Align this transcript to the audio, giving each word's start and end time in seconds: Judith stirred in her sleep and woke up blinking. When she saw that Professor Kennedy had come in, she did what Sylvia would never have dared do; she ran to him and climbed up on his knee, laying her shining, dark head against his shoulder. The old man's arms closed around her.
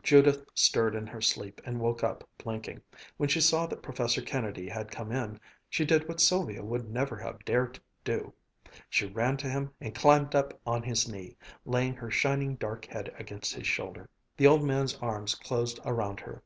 Judith 0.00 0.46
stirred 0.54 0.94
in 0.94 1.08
her 1.08 1.20
sleep 1.20 1.60
and 1.64 1.80
woke 1.80 2.04
up 2.04 2.22
blinking. 2.38 2.80
When 3.16 3.28
she 3.28 3.40
saw 3.40 3.66
that 3.66 3.82
Professor 3.82 4.22
Kennedy 4.22 4.68
had 4.68 4.92
come 4.92 5.10
in, 5.10 5.40
she 5.68 5.84
did 5.84 6.06
what 6.06 6.20
Sylvia 6.20 6.62
would 6.62 6.88
never 6.88 7.16
have 7.16 7.44
dared 7.44 7.80
do; 8.04 8.32
she 8.88 9.06
ran 9.06 9.36
to 9.38 9.48
him 9.50 9.72
and 9.80 9.92
climbed 9.92 10.36
up 10.36 10.54
on 10.64 10.84
his 10.84 11.08
knee, 11.08 11.36
laying 11.64 11.94
her 11.94 12.12
shining, 12.12 12.54
dark 12.54 12.84
head 12.86 13.12
against 13.18 13.52
his 13.56 13.66
shoulder. 13.66 14.08
The 14.36 14.46
old 14.46 14.62
man's 14.62 14.94
arms 14.98 15.34
closed 15.34 15.80
around 15.84 16.20
her. 16.20 16.44